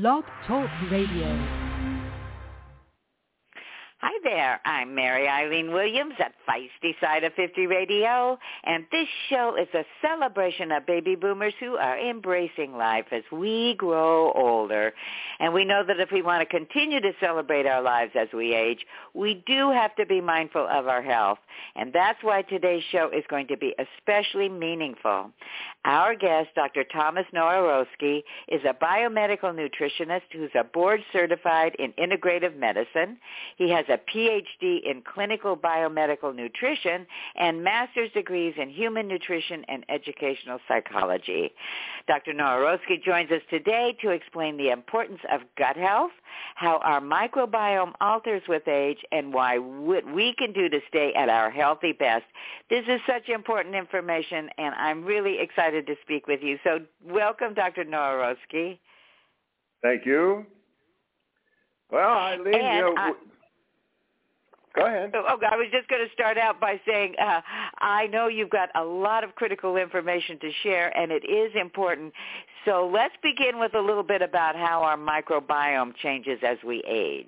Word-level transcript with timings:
Blog 0.00 0.24
Talk 0.44 0.68
Radio. 0.90 1.63
Hi 4.06 4.12
there, 4.22 4.60
I'm 4.66 4.94
Mary 4.94 5.26
Eileen 5.26 5.72
Williams 5.72 6.12
at 6.18 6.34
Feisty 6.46 6.92
Side 7.00 7.24
of 7.24 7.32
50 7.32 7.66
Radio, 7.66 8.38
and 8.64 8.84
this 8.92 9.08
show 9.30 9.56
is 9.58 9.68
a 9.72 9.82
celebration 10.02 10.72
of 10.72 10.84
baby 10.84 11.14
boomers 11.14 11.54
who 11.58 11.78
are 11.78 11.98
embracing 11.98 12.76
life 12.76 13.06
as 13.12 13.22
we 13.32 13.74
grow 13.78 14.30
older. 14.32 14.92
And 15.40 15.54
we 15.54 15.64
know 15.64 15.82
that 15.86 16.00
if 16.00 16.12
we 16.12 16.20
want 16.20 16.42
to 16.42 16.46
continue 16.54 17.00
to 17.00 17.12
celebrate 17.18 17.64
our 17.64 17.80
lives 17.80 18.12
as 18.14 18.28
we 18.34 18.54
age, 18.54 18.84
we 19.14 19.42
do 19.46 19.70
have 19.70 19.96
to 19.96 20.04
be 20.04 20.20
mindful 20.20 20.68
of 20.70 20.86
our 20.86 21.00
health. 21.00 21.38
And 21.74 21.90
that's 21.90 22.22
why 22.22 22.42
today's 22.42 22.84
show 22.92 23.08
is 23.08 23.24
going 23.30 23.46
to 23.46 23.56
be 23.56 23.74
especially 23.78 24.50
meaningful. 24.50 25.30
Our 25.86 26.14
guest, 26.14 26.50
Dr. 26.54 26.84
Thomas 26.84 27.24
Wnorowski, 27.34 28.22
is 28.48 28.60
a 28.68 28.74
biomedical 28.74 29.54
nutritionist 29.54 30.28
who's 30.30 30.50
a 30.54 30.64
board 30.64 31.00
certified 31.10 31.74
in 31.78 31.92
integrative 31.92 32.54
medicine. 32.54 33.16
He 33.56 33.70
has 33.70 33.86
a 33.88 33.93
a 33.94 33.98
PhD 34.10 34.82
in 34.84 35.02
clinical 35.02 35.56
biomedical 35.56 36.34
nutrition 36.34 37.06
and 37.36 37.62
master's 37.62 38.10
degrees 38.12 38.54
in 38.60 38.68
human 38.68 39.06
nutrition 39.06 39.64
and 39.68 39.84
educational 39.88 40.58
psychology. 40.66 41.52
Dr. 42.08 42.32
Wnorowski 42.32 43.02
joins 43.02 43.30
us 43.30 43.42
today 43.50 43.96
to 44.02 44.10
explain 44.10 44.56
the 44.56 44.70
importance 44.70 45.20
of 45.32 45.42
gut 45.56 45.76
health, 45.76 46.10
how 46.56 46.78
our 46.78 47.00
microbiome 47.00 47.92
alters 48.00 48.42
with 48.48 48.66
age, 48.66 48.98
and 49.12 49.32
why 49.32 49.58
what 49.58 50.04
we 50.12 50.34
can 50.36 50.52
do 50.52 50.68
to 50.68 50.80
stay 50.88 51.12
at 51.14 51.28
our 51.28 51.50
healthy 51.50 51.92
best. 51.92 52.24
This 52.68 52.84
is 52.88 53.00
such 53.06 53.28
important 53.28 53.76
information, 53.76 54.48
and 54.58 54.74
I'm 54.74 55.04
really 55.04 55.38
excited 55.40 55.86
to 55.86 55.94
speak 56.02 56.26
with 56.26 56.40
you. 56.42 56.58
So 56.64 56.80
welcome, 57.06 57.54
Dr. 57.54 57.84
Wnorowski. 57.84 58.78
Thank 59.82 60.04
you. 60.04 60.46
Well, 61.90 62.10
Eileen, 62.10 62.54
and, 62.54 62.78
you 62.78 63.16
Go 64.74 64.86
ahead. 64.86 65.12
Oh, 65.14 65.38
I 65.50 65.56
was 65.56 65.68
just 65.70 65.88
going 65.88 66.04
to 66.04 66.12
start 66.12 66.36
out 66.36 66.60
by 66.60 66.80
saying 66.86 67.14
uh, 67.20 67.40
I 67.78 68.08
know 68.08 68.26
you've 68.26 68.50
got 68.50 68.70
a 68.74 68.82
lot 68.82 69.22
of 69.22 69.34
critical 69.36 69.76
information 69.76 70.38
to 70.40 70.50
share, 70.62 70.96
and 70.96 71.12
it 71.12 71.24
is 71.24 71.52
important. 71.54 72.12
So 72.64 72.90
let's 72.92 73.14
begin 73.22 73.60
with 73.60 73.74
a 73.74 73.80
little 73.80 74.02
bit 74.02 74.20
about 74.20 74.56
how 74.56 74.82
our 74.82 74.96
microbiome 74.96 75.94
changes 75.96 76.40
as 76.42 76.58
we 76.66 76.82
age. 76.88 77.26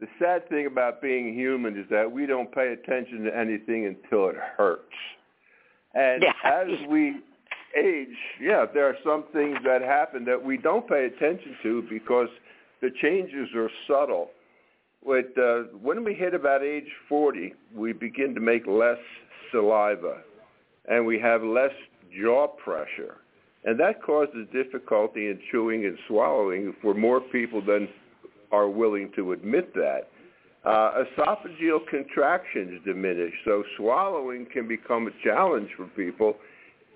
The 0.00 0.08
sad 0.18 0.48
thing 0.50 0.66
about 0.66 1.00
being 1.00 1.32
human 1.32 1.78
is 1.78 1.86
that 1.88 2.10
we 2.10 2.26
don't 2.26 2.52
pay 2.52 2.72
attention 2.72 3.24
to 3.24 3.36
anything 3.36 3.86
until 3.86 4.28
it 4.28 4.36
hurts. 4.36 4.92
And 5.94 6.22
Yeah. 6.22 6.32
as 6.44 6.68
we 6.88 7.20
age, 7.74 8.16
yeah, 8.40 8.66
there 8.72 8.86
are 8.86 8.96
some 9.02 9.24
things 9.32 9.56
that 9.64 9.80
happen 9.80 10.24
that 10.26 10.42
we 10.42 10.58
don't 10.58 10.86
pay 10.86 11.06
attention 11.06 11.56
to 11.62 11.82
because 11.88 12.28
the 12.82 12.90
changes 13.00 13.48
are 13.54 13.70
subtle. 13.86 14.30
With, 15.04 15.26
uh, 15.36 15.64
when 15.82 16.02
we 16.02 16.14
hit 16.14 16.34
about 16.34 16.62
age 16.62 16.88
40, 17.08 17.54
we 17.74 17.92
begin 17.92 18.34
to 18.34 18.40
make 18.40 18.66
less 18.66 18.98
saliva 19.52 20.22
and 20.88 21.04
we 21.04 21.18
have 21.18 21.42
less 21.42 21.72
jaw 22.20 22.46
pressure. 22.46 23.16
And 23.64 23.78
that 23.80 24.02
causes 24.02 24.46
difficulty 24.52 25.28
in 25.28 25.38
chewing 25.50 25.84
and 25.84 25.98
swallowing 26.08 26.74
for 26.82 26.94
more 26.94 27.20
people 27.20 27.64
than 27.64 27.88
are 28.52 28.68
willing 28.68 29.10
to 29.16 29.32
admit 29.32 29.74
that. 29.74 30.08
Uh, 30.64 31.04
esophageal 31.04 31.86
contractions 31.90 32.80
diminish, 32.86 33.32
so 33.44 33.62
swallowing 33.76 34.46
can 34.50 34.66
become 34.66 35.06
a 35.06 35.10
challenge 35.22 35.68
for 35.76 35.86
people, 35.88 36.36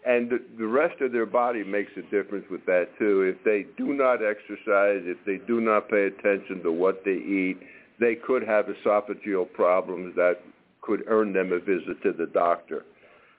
and 0.06 0.30
the, 0.30 0.38
the 0.58 0.66
rest 0.66 1.00
of 1.02 1.12
their 1.12 1.26
body 1.26 1.62
makes 1.62 1.90
a 1.98 2.02
difference 2.10 2.46
with 2.50 2.64
that 2.64 2.86
too. 2.98 3.22
If 3.22 3.44
they 3.44 3.66
do 3.76 3.92
not 3.92 4.20
exercise, 4.24 5.02
if 5.04 5.18
they 5.26 5.36
do 5.46 5.60
not 5.60 5.90
pay 5.90 6.06
attention 6.06 6.62
to 6.62 6.72
what 6.72 7.02
they 7.04 7.12
eat, 7.12 7.58
they 8.00 8.14
could 8.14 8.42
have 8.46 8.66
esophageal 8.66 9.52
problems 9.52 10.14
that 10.16 10.40
could 10.80 11.04
earn 11.06 11.32
them 11.32 11.52
a 11.52 11.58
visit 11.58 12.02
to 12.02 12.12
the 12.12 12.26
doctor. 12.26 12.84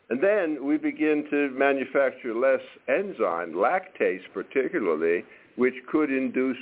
And 0.09 0.21
then 0.21 0.65
we 0.65 0.77
begin 0.77 1.25
to 1.29 1.49
manufacture 1.51 2.33
less 2.33 2.61
enzyme, 2.87 3.53
lactase 3.53 4.23
particularly, 4.33 5.23
which 5.55 5.75
could 5.91 6.11
induce 6.11 6.57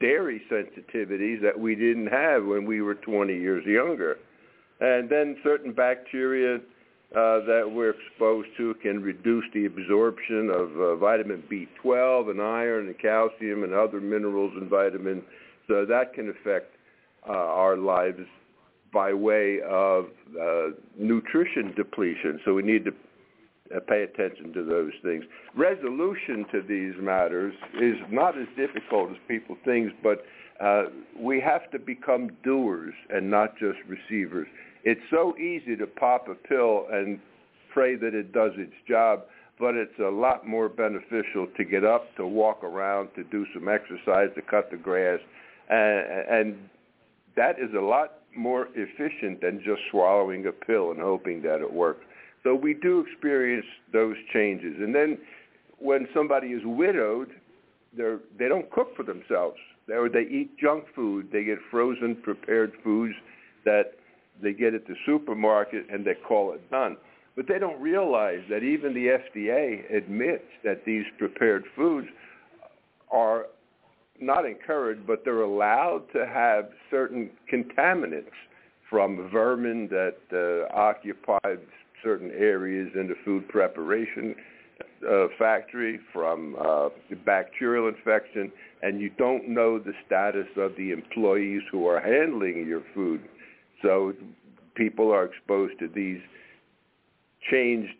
dairy 0.00 0.40
sensitivities 0.50 1.42
that 1.42 1.58
we 1.58 1.74
didn't 1.74 2.06
have 2.06 2.44
when 2.44 2.64
we 2.64 2.80
were 2.80 2.94
20 2.94 3.34
years 3.34 3.64
younger. 3.66 4.16
And 4.80 5.10
then 5.10 5.36
certain 5.44 5.72
bacteria 5.72 6.56
uh, 6.56 7.40
that 7.44 7.70
we're 7.70 7.90
exposed 7.90 8.48
to 8.56 8.72
can 8.82 9.02
reduce 9.02 9.44
the 9.52 9.66
absorption 9.66 10.48
of 10.48 10.80
uh, 10.80 10.96
vitamin 10.96 11.42
B12 11.50 12.30
and 12.30 12.40
iron 12.40 12.86
and 12.86 12.98
calcium 12.98 13.64
and 13.64 13.74
other 13.74 14.00
minerals 14.00 14.52
and 14.54 14.70
vitamins. 14.70 15.22
So 15.68 15.84
that 15.84 16.14
can 16.14 16.30
affect 16.30 16.74
uh, 17.28 17.32
our 17.32 17.76
lives 17.76 18.20
by 18.92 19.12
way 19.12 19.58
of 19.68 20.06
uh, 20.40 20.68
nutrition 20.98 21.72
depletion. 21.76 22.40
So 22.44 22.54
we 22.54 22.62
need 22.62 22.84
to 22.84 22.92
uh, 23.74 23.80
pay 23.80 24.02
attention 24.02 24.52
to 24.52 24.64
those 24.64 24.92
things. 25.02 25.24
Resolution 25.56 26.44
to 26.52 26.62
these 26.62 26.94
matters 27.00 27.54
is 27.80 27.96
not 28.10 28.36
as 28.36 28.48
difficult 28.56 29.10
as 29.10 29.16
people 29.28 29.56
think, 29.64 29.92
but 30.02 30.24
uh, 30.60 30.84
we 31.18 31.40
have 31.40 31.70
to 31.70 31.78
become 31.78 32.30
doers 32.42 32.94
and 33.10 33.30
not 33.30 33.56
just 33.58 33.78
receivers. 33.88 34.48
It's 34.84 35.00
so 35.10 35.36
easy 35.38 35.76
to 35.76 35.86
pop 35.86 36.28
a 36.28 36.34
pill 36.34 36.86
and 36.90 37.18
pray 37.72 37.96
that 37.96 38.14
it 38.14 38.32
does 38.32 38.52
its 38.56 38.74
job, 38.88 39.22
but 39.58 39.74
it's 39.74 39.98
a 40.00 40.10
lot 40.10 40.46
more 40.46 40.68
beneficial 40.68 41.46
to 41.56 41.64
get 41.64 41.84
up, 41.84 42.14
to 42.16 42.26
walk 42.26 42.64
around, 42.64 43.10
to 43.14 43.24
do 43.24 43.46
some 43.54 43.68
exercise, 43.68 44.28
to 44.34 44.42
cut 44.42 44.70
the 44.70 44.76
grass, 44.76 45.20
and, 45.68 46.28
and 46.28 46.69
that 47.40 47.58
is 47.58 47.70
a 47.74 47.80
lot 47.80 48.18
more 48.36 48.68
efficient 48.74 49.40
than 49.40 49.62
just 49.64 49.80
swallowing 49.90 50.44
a 50.46 50.52
pill 50.52 50.90
and 50.90 51.00
hoping 51.00 51.40
that 51.40 51.62
it 51.62 51.72
works. 51.72 52.04
So 52.44 52.54
we 52.54 52.74
do 52.74 53.00
experience 53.00 53.64
those 53.94 54.14
changes. 54.30 54.76
And 54.78 54.94
then 54.94 55.16
when 55.78 56.06
somebody 56.12 56.48
is 56.48 56.60
widowed, 56.66 57.30
they're, 57.96 58.18
they 58.38 58.46
don't 58.46 58.70
cook 58.70 58.94
for 58.94 59.04
themselves. 59.04 59.56
They, 59.88 59.94
or 59.94 60.10
they 60.10 60.28
eat 60.30 60.58
junk 60.58 60.84
food. 60.94 61.30
They 61.32 61.44
get 61.44 61.56
frozen 61.70 62.16
prepared 62.16 62.72
foods 62.84 63.14
that 63.64 63.94
they 64.42 64.52
get 64.52 64.74
at 64.74 64.86
the 64.86 64.94
supermarket 65.06 65.86
and 65.90 66.04
they 66.04 66.16
call 66.28 66.52
it 66.52 66.70
done. 66.70 66.98
But 67.36 67.48
they 67.48 67.58
don't 67.58 67.80
realize 67.80 68.42
that 68.50 68.62
even 68.62 68.92
the 68.92 69.18
FDA 69.18 69.96
admits 69.96 70.44
that 70.62 70.84
these 70.84 71.04
prepared 71.16 71.64
foods 71.74 72.08
are 73.10 73.46
not 74.20 74.46
encouraged, 74.46 75.06
but 75.06 75.24
they're 75.24 75.42
allowed 75.42 76.04
to 76.12 76.26
have 76.26 76.70
certain 76.90 77.30
contaminants 77.52 78.36
from 78.88 79.28
vermin 79.30 79.88
that 79.88 80.16
uh, 80.32 80.76
occupy 80.76 81.56
certain 82.02 82.30
areas 82.32 82.90
in 82.94 83.06
the 83.08 83.14
food 83.24 83.48
preparation 83.48 84.34
uh, 85.08 85.26
factory, 85.38 86.00
from 86.12 86.56
uh, 86.60 86.88
bacterial 87.24 87.88
infection, 87.88 88.52
and 88.82 89.00
you 89.00 89.10
don't 89.18 89.48
know 89.48 89.78
the 89.78 89.92
status 90.06 90.46
of 90.56 90.72
the 90.76 90.90
employees 90.90 91.62
who 91.70 91.86
are 91.86 92.00
handling 92.00 92.66
your 92.66 92.82
food. 92.94 93.20
So 93.82 94.12
people 94.74 95.10
are 95.12 95.24
exposed 95.24 95.78
to 95.78 95.88
these 95.88 96.20
changed 97.50 97.94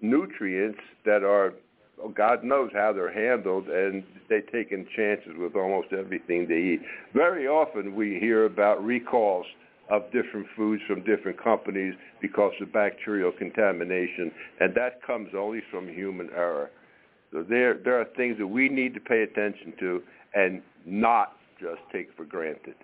nutrients 0.00 0.80
that 1.04 1.22
are 1.22 1.54
God 2.14 2.44
knows 2.44 2.70
how 2.74 2.92
they're 2.92 3.12
handled, 3.12 3.68
and 3.68 4.04
they're 4.28 4.42
taking 4.42 4.86
chances 4.96 5.32
with 5.36 5.54
almost 5.54 5.92
everything 5.92 6.46
they 6.48 6.54
eat. 6.54 6.80
Very 7.14 7.46
often 7.46 7.94
we 7.94 8.18
hear 8.20 8.46
about 8.46 8.84
recalls 8.84 9.46
of 9.90 10.04
different 10.12 10.46
foods 10.56 10.82
from 10.86 11.04
different 11.04 11.42
companies 11.42 11.94
because 12.20 12.52
of 12.60 12.72
bacterial 12.72 13.32
contamination, 13.32 14.32
and 14.60 14.74
that 14.74 15.02
comes 15.06 15.30
only 15.36 15.62
from 15.70 15.88
human 15.88 16.30
error. 16.34 16.70
So 17.32 17.42
there, 17.42 17.78
there 17.84 18.00
are 18.00 18.06
things 18.16 18.38
that 18.38 18.46
we 18.46 18.68
need 18.68 18.94
to 18.94 19.00
pay 19.00 19.22
attention 19.22 19.74
to 19.80 20.02
and 20.34 20.62
not 20.86 21.36
just 21.60 21.80
take 21.92 22.08
for 22.16 22.24
granted. 22.24 22.74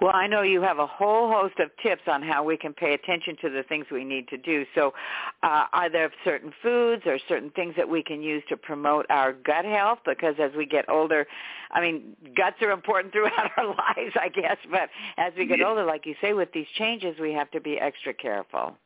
Well, 0.00 0.12
I 0.14 0.26
know 0.26 0.40
you 0.40 0.62
have 0.62 0.78
a 0.78 0.86
whole 0.86 1.30
host 1.30 1.58
of 1.58 1.70
tips 1.82 2.02
on 2.06 2.22
how 2.22 2.42
we 2.42 2.56
can 2.56 2.72
pay 2.72 2.94
attention 2.94 3.36
to 3.42 3.50
the 3.50 3.62
things 3.62 3.84
we 3.92 4.02
need 4.02 4.28
to 4.28 4.38
do. 4.38 4.64
So 4.74 4.94
uh, 5.42 5.66
are 5.74 5.90
there 5.90 6.10
certain 6.24 6.52
foods 6.62 7.02
or 7.04 7.18
certain 7.28 7.50
things 7.50 7.74
that 7.76 7.86
we 7.86 8.02
can 8.02 8.22
use 8.22 8.42
to 8.48 8.56
promote 8.56 9.04
our 9.10 9.34
gut 9.34 9.66
health? 9.66 9.98
Because 10.06 10.36
as 10.40 10.52
we 10.56 10.64
get 10.64 10.88
older, 10.88 11.26
I 11.70 11.82
mean, 11.82 12.16
guts 12.34 12.56
are 12.62 12.70
important 12.70 13.12
throughout 13.12 13.50
our 13.58 13.66
lives, 13.66 14.16
I 14.18 14.30
guess. 14.30 14.56
But 14.70 14.88
as 15.18 15.34
we 15.36 15.44
get 15.44 15.58
Yes. 15.58 15.66
older, 15.68 15.84
like 15.84 16.06
you 16.06 16.14
say, 16.22 16.32
with 16.32 16.50
these 16.54 16.68
changes, 16.78 17.18
we 17.20 17.34
have 17.34 17.50
to 17.50 17.60
be 17.60 17.78
extra 17.78 18.14
careful. 18.14 18.78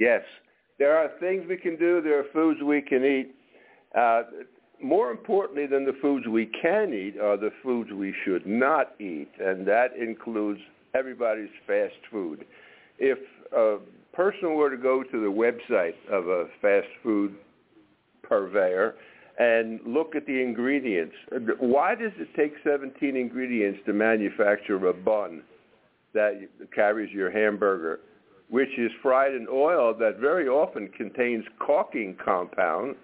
Yes, 0.00 0.22
there 0.80 0.96
are 0.96 1.10
things 1.20 1.44
we 1.48 1.56
can 1.56 1.76
do. 1.76 2.00
There 2.02 2.18
are 2.18 2.26
foods 2.32 2.60
we 2.62 2.82
can 2.82 3.04
eat. 3.04 3.34
Uh, 3.96 4.22
more 4.82 5.10
importantly 5.10 5.66
than 5.66 5.84
the 5.84 5.96
foods 6.00 6.26
we 6.26 6.46
can 6.46 6.92
eat 6.92 7.18
are 7.20 7.36
the 7.36 7.50
foods 7.62 7.90
we 7.92 8.14
should 8.24 8.46
not 8.46 8.94
eat, 9.00 9.30
and 9.40 9.66
that 9.66 9.96
includes 9.96 10.60
everybody's 10.94 11.50
fast 11.66 11.94
food. 12.10 12.44
If 12.98 13.18
a 13.52 13.78
person 14.12 14.54
were 14.54 14.70
to 14.70 14.76
go 14.76 15.02
to 15.02 15.20
the 15.20 15.30
website 15.30 15.94
of 16.10 16.28
a 16.28 16.46
fast 16.60 16.88
food 17.02 17.34
purveyor 18.22 18.94
and 19.38 19.80
look 19.86 20.16
at 20.16 20.26
the 20.26 20.42
ingredients. 20.42 21.14
Why 21.60 21.94
does 21.94 22.12
it 22.18 22.28
take 22.36 22.54
17 22.64 23.16
ingredients 23.16 23.80
to 23.86 23.92
manufacture 23.92 24.84
a 24.88 24.92
bun 24.92 25.42
that 26.12 26.40
carries 26.74 27.12
your 27.12 27.30
hamburger, 27.30 28.00
which 28.50 28.70
is 28.76 28.90
fried 29.00 29.34
in 29.34 29.46
oil 29.50 29.94
that 29.94 30.18
very 30.18 30.48
often 30.48 30.88
contains 30.88 31.44
caulking 31.64 32.16
compound 32.22 32.96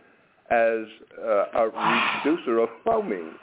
as 0.50 0.86
uh, 1.18 1.44
a 1.54 2.22
reducer 2.24 2.58
of 2.58 2.68
foaming? 2.84 3.34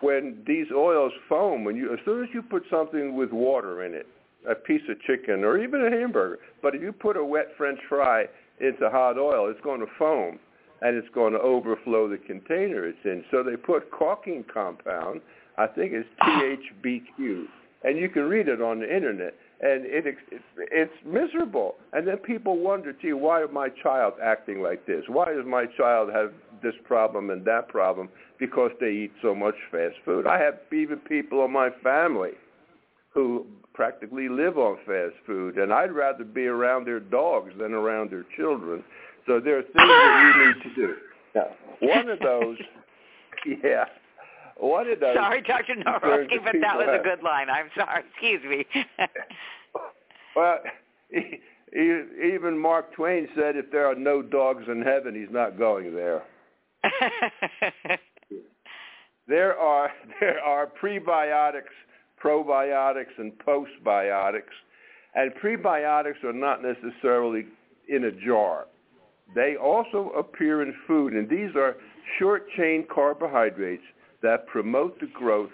When 0.00 0.42
these 0.46 0.66
oils 0.74 1.12
foam, 1.28 1.64
when 1.64 1.76
you 1.76 1.92
as 1.92 1.98
soon 2.04 2.22
as 2.22 2.28
you 2.34 2.42
put 2.42 2.64
something 2.70 3.16
with 3.16 3.30
water 3.32 3.84
in 3.84 3.94
it, 3.94 4.06
a 4.48 4.54
piece 4.54 4.82
of 4.90 5.00
chicken 5.02 5.44
or 5.44 5.62
even 5.62 5.86
a 5.86 5.90
hamburger, 5.90 6.38
but 6.62 6.74
if 6.74 6.82
you 6.82 6.92
put 6.92 7.16
a 7.16 7.24
wet 7.24 7.48
French 7.56 7.78
fry 7.88 8.26
into 8.60 8.90
hot 8.90 9.16
oil, 9.16 9.48
it's 9.50 9.60
going 9.62 9.80
to 9.80 9.86
foam 9.98 10.38
and 10.82 10.96
it's 10.96 11.08
going 11.14 11.32
to 11.32 11.40
overflow 11.40 12.08
the 12.08 12.18
container 12.18 12.86
it's 12.86 12.98
in. 13.04 13.24
So 13.30 13.42
they 13.42 13.56
put 13.56 13.90
caulking 13.90 14.44
compound, 14.52 15.22
I 15.56 15.66
think 15.66 15.92
it's 15.94 16.08
THBQ, 16.22 17.44
and 17.84 17.98
you 17.98 18.08
can 18.08 18.24
read 18.24 18.48
it 18.48 18.60
on 18.60 18.80
the 18.80 18.94
internet. 18.94 19.34
And 19.60 19.86
it, 19.86 20.06
it 20.06 20.16
it's 20.58 20.92
miserable. 21.06 21.76
And 21.92 22.06
then 22.06 22.18
people 22.18 22.58
wonder, 22.58 22.92
gee, 23.00 23.12
why 23.12 23.42
is 23.42 23.48
my 23.52 23.68
child 23.82 24.14
acting 24.22 24.62
like 24.62 24.84
this? 24.86 25.04
Why 25.08 25.26
does 25.26 25.46
my 25.46 25.66
child 25.76 26.10
have 26.12 26.32
this 26.62 26.74
problem 26.84 27.30
and 27.30 27.44
that 27.44 27.68
problem? 27.68 28.08
Because 28.38 28.72
they 28.80 28.90
eat 28.90 29.12
so 29.22 29.34
much 29.34 29.54
fast 29.70 29.94
food. 30.04 30.26
I 30.26 30.38
have 30.40 30.54
even 30.72 30.98
people 30.98 31.44
in 31.44 31.52
my 31.52 31.70
family 31.82 32.32
who 33.10 33.46
practically 33.74 34.28
live 34.28 34.58
on 34.58 34.76
fast 34.86 35.14
food, 35.26 35.56
and 35.56 35.72
I'd 35.72 35.92
rather 35.92 36.24
be 36.24 36.46
around 36.46 36.86
their 36.86 37.00
dogs 37.00 37.52
than 37.58 37.72
around 37.72 38.10
their 38.10 38.24
children. 38.36 38.82
So 39.26 39.40
there 39.40 39.58
are 39.58 39.62
things 39.62 39.74
that 39.74 40.34
we 40.36 40.46
need 40.46 40.74
to 40.74 40.74
do. 40.74 40.94
Now, 41.34 41.48
one 41.80 42.08
of 42.10 42.20
those, 42.20 42.56
yeah, 43.64 43.86
one 44.58 44.88
of 44.88 45.00
those. 45.00 45.14
Sorry, 45.16 45.42
Dr. 45.42 45.74
Wnorowski, 45.86 46.42
but 46.44 46.54
that 46.60 46.76
was 46.76 46.86
have. 46.86 47.00
a 47.00 47.02
good 47.04 47.22
line. 47.22 47.48
I'm 47.50 47.70
sorry. 47.76 48.02
Excuse 48.12 48.42
me. 48.44 48.66
well, 50.36 50.58
even 51.12 52.58
Mark 52.58 52.94
Twain 52.94 53.28
said 53.34 53.56
if 53.56 53.70
there 53.70 53.86
are 53.86 53.94
no 53.94 54.22
dogs 54.22 54.64
in 54.68 54.82
heaven, 54.82 55.14
he's 55.14 55.32
not 55.32 55.58
going 55.58 55.94
there. 55.94 56.22
there 59.26 59.58
are 59.58 59.90
there 60.20 60.40
are 60.40 60.70
prebiotics, 60.80 61.72
probiotics, 62.22 63.18
and 63.18 63.32
postbiotics, 63.38 64.42
and 65.14 65.32
prebiotics 65.34 66.22
are 66.22 66.32
not 66.32 66.60
necessarily 66.62 67.46
in 67.88 68.04
a 68.04 68.12
jar. 68.26 68.66
They 69.34 69.56
also 69.56 70.10
appear 70.16 70.62
in 70.62 70.74
food, 70.86 71.14
and 71.14 71.28
these 71.28 71.56
are 71.56 71.76
short-chain 72.18 72.86
carbohydrates 72.92 73.82
that 74.24 74.46
promote 74.46 74.98
the 74.98 75.06
growth 75.06 75.52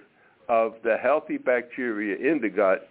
of 0.48 0.74
the 0.84 0.96
healthy 0.96 1.36
bacteria 1.36 2.16
in 2.16 2.40
the 2.40 2.48
gut, 2.48 2.88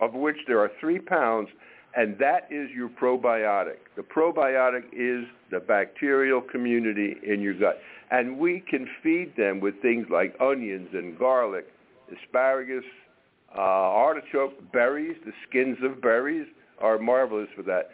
of 0.00 0.12
which 0.14 0.36
there 0.46 0.60
are 0.60 0.70
three 0.80 0.98
pounds, 0.98 1.48
and 1.96 2.18
that 2.18 2.46
is 2.50 2.68
your 2.70 2.88
probiotic. 2.88 3.78
The 3.96 4.02
probiotic 4.02 4.84
is 4.92 5.26
the 5.50 5.60
bacterial 5.60 6.40
community 6.42 7.16
in 7.22 7.40
your 7.40 7.54
gut. 7.54 7.78
And 8.10 8.36
we 8.36 8.60
can 8.60 8.88
feed 9.02 9.34
them 9.36 9.60
with 9.60 9.80
things 9.80 10.06
like 10.10 10.36
onions 10.40 10.88
and 10.92 11.18
garlic, 11.18 11.66
asparagus, 12.12 12.84
uh, 13.56 13.60
artichoke, 13.60 14.52
berries, 14.72 15.16
the 15.24 15.32
skins 15.48 15.78
of 15.82 16.02
berries 16.02 16.46
are 16.80 16.98
marvelous 16.98 17.48
for 17.56 17.62
that 17.62 17.90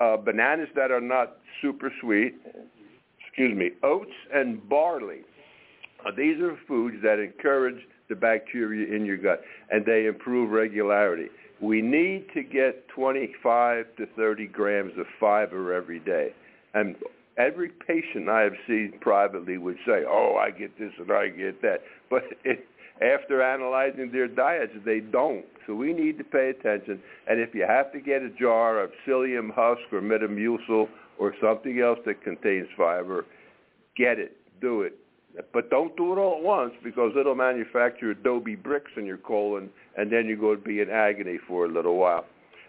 uh, 0.00 0.16
bananas 0.16 0.68
that 0.76 0.90
are 0.90 1.00
not 1.00 1.38
super 1.62 1.90
sweet, 2.00 2.34
excuse 3.20 3.56
me, 3.56 3.70
oats 3.82 4.12
and 4.32 4.68
barley. 4.68 5.22
Uh, 6.04 6.10
these 6.16 6.40
are 6.40 6.56
foods 6.68 6.96
that 7.02 7.18
encourage 7.18 7.80
the 8.08 8.14
bacteria 8.14 8.94
in 8.94 9.06
your 9.06 9.16
gut, 9.16 9.42
and 9.70 9.84
they 9.84 10.06
improve 10.06 10.50
regularity. 10.50 11.28
We 11.60 11.80
need 11.80 12.26
to 12.34 12.42
get 12.42 12.86
25 12.88 13.86
to 13.96 14.06
30 14.16 14.46
grams 14.48 14.92
of 14.98 15.06
fiber 15.18 15.72
every 15.72 16.00
day. 16.00 16.34
And 16.74 16.96
every 17.38 17.70
patient 17.86 18.28
I 18.28 18.42
have 18.42 18.54
seen 18.66 18.94
privately 19.00 19.58
would 19.58 19.76
say, 19.86 20.02
oh, 20.06 20.36
I 20.38 20.50
get 20.50 20.78
this 20.78 20.92
and 20.98 21.10
I 21.10 21.28
get 21.28 21.62
that. 21.62 21.80
But 22.10 22.24
it, 22.44 22.66
after 23.00 23.42
analyzing 23.42 24.12
their 24.12 24.28
diets, 24.28 24.72
they 24.84 25.00
don't. 25.00 25.44
So 25.66 25.74
we 25.74 25.92
need 25.92 26.18
to 26.18 26.24
pay 26.24 26.50
attention. 26.50 27.00
And 27.26 27.40
if 27.40 27.54
you 27.54 27.64
have 27.66 27.92
to 27.92 28.00
get 28.00 28.22
a 28.22 28.30
jar 28.30 28.80
of 28.80 28.90
psyllium 29.06 29.48
husk 29.52 29.92
or 29.92 30.00
metamucil 30.00 30.88
or 31.18 31.34
something 31.42 31.80
else 31.80 31.98
that 32.06 32.22
contains 32.22 32.68
fiber, 32.76 33.24
get 33.96 34.18
it. 34.18 34.36
Do 34.60 34.82
it. 34.82 34.96
But 35.52 35.70
don't 35.70 35.96
do 35.96 36.12
it 36.12 36.18
all 36.18 36.38
at 36.38 36.44
once 36.44 36.72
because 36.82 37.12
it'll 37.18 37.34
manufacture 37.34 38.10
adobe 38.10 38.54
bricks 38.54 38.92
in 38.96 39.04
your 39.04 39.16
colon 39.16 39.68
and 39.96 40.10
then 40.12 40.26
you're 40.26 40.36
going 40.36 40.58
to 40.58 40.64
be 40.64 40.80
in 40.80 40.90
agony 40.90 41.38
for 41.48 41.66
a 41.66 41.68
little 41.68 41.96
while. 41.96 42.24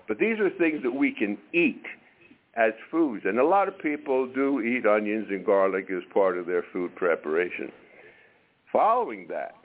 But 0.08 0.20
these 0.20 0.40
are 0.40 0.50
things 0.50 0.82
that 0.84 0.92
we 0.92 1.12
can 1.12 1.38
eat 1.54 1.84
as 2.56 2.74
foods. 2.90 3.24
And 3.26 3.40
a 3.40 3.46
lot 3.46 3.68
of 3.68 3.78
people 3.80 4.32
do 4.34 4.62
eat 4.62 4.86
onions 4.86 5.28
and 5.30 5.46
garlic 5.46 5.88
as 5.90 6.04
part 6.14 6.38
of 6.38 6.46
their 6.46 6.64
food 6.72 6.96
preparation. 6.96 7.72
Following 8.72 9.28
that, 9.30 9.56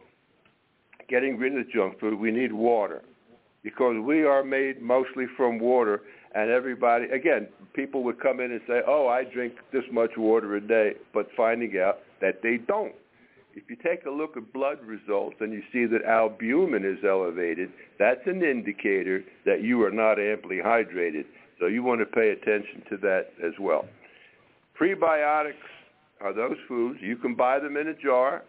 getting 1.08 1.38
rid 1.38 1.56
of 1.58 1.70
junk 1.70 1.98
food, 2.00 2.18
we 2.18 2.30
need 2.30 2.52
water 2.52 3.02
because 3.62 3.96
we 4.02 4.24
are 4.24 4.42
made 4.42 4.80
mostly 4.80 5.24
from 5.36 5.58
water. 5.58 6.02
And 6.34 6.50
everybody, 6.50 7.06
again, 7.06 7.48
people 7.74 8.04
would 8.04 8.20
come 8.20 8.40
in 8.40 8.52
and 8.52 8.60
say, 8.66 8.80
oh, 8.86 9.08
I 9.08 9.24
drink 9.24 9.54
this 9.72 9.82
much 9.90 10.12
water 10.16 10.56
a 10.56 10.60
day, 10.60 10.92
but 11.12 11.26
finding 11.36 11.78
out 11.78 11.98
that 12.20 12.40
they 12.42 12.56
don't. 12.56 12.94
If 13.54 13.64
you 13.68 13.76
take 13.76 14.06
a 14.06 14.10
look 14.10 14.36
at 14.36 14.52
blood 14.52 14.78
results 14.84 15.36
and 15.40 15.52
you 15.52 15.62
see 15.72 15.86
that 15.86 16.04
albumin 16.04 16.84
is 16.84 17.04
elevated, 17.04 17.70
that's 17.98 18.20
an 18.26 18.44
indicator 18.44 19.24
that 19.44 19.62
you 19.62 19.82
are 19.82 19.90
not 19.90 20.20
amply 20.20 20.58
hydrated. 20.64 21.24
So 21.58 21.66
you 21.66 21.82
want 21.82 22.00
to 22.00 22.06
pay 22.06 22.30
attention 22.30 22.82
to 22.90 22.96
that 22.98 23.32
as 23.44 23.52
well. 23.58 23.86
Prebiotics 24.80 25.54
are 26.20 26.32
those 26.32 26.56
foods. 26.68 27.00
You 27.02 27.16
can 27.16 27.34
buy 27.34 27.58
them 27.58 27.76
in 27.76 27.88
a 27.88 27.94
jar 27.94 28.44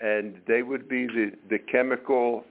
and 0.00 0.40
they 0.46 0.62
would 0.62 0.88
be 0.88 1.06
the, 1.06 1.32
the 1.50 1.58
chemical 1.58 2.44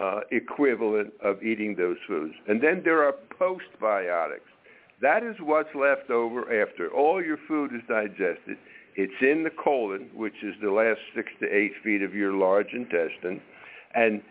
uh, 0.00 0.20
equivalent 0.30 1.12
of 1.22 1.42
eating 1.42 1.76
those 1.76 1.96
foods. 2.08 2.34
And 2.48 2.62
then 2.62 2.82
there 2.84 3.04
are 3.04 3.14
postbiotics. 3.38 4.48
That 5.00 5.22
is 5.22 5.36
what's 5.40 5.74
left 5.74 6.10
over 6.10 6.62
after 6.62 6.88
all 6.90 7.22
your 7.22 7.38
food 7.48 7.72
is 7.74 7.82
digested. 7.88 8.58
It's 8.96 9.12
in 9.20 9.44
the 9.44 9.50
colon, 9.50 10.10
which 10.14 10.42
is 10.42 10.54
the 10.62 10.70
last 10.70 11.00
six 11.14 11.28
to 11.40 11.46
eight 11.46 11.72
feet 11.82 12.02
of 12.02 12.14
your 12.14 12.32
large 12.32 12.72
intestine. 12.72 13.40
And 13.94 14.22